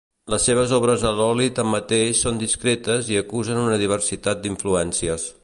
[0.33, 5.33] Les seves obres a l'oli tanmateix són discretes i acusen una diversitat d'influències.